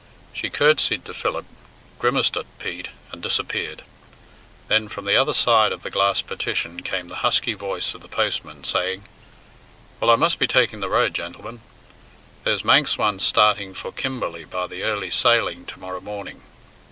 [0.33, 1.45] She courtesied to Philip,
[1.99, 3.83] grimaced at Pete, and disappeared.
[4.67, 8.07] Then from the other side of the glass partition came the husky voice of the
[8.07, 9.03] postman, saying,
[9.99, 11.61] "Well, I must be taking the road, gentlemen.
[12.45, 16.41] There's Manx ones starting for Kim berley by the early sailing to morrow morning."